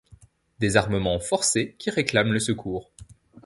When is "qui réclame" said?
1.77-2.33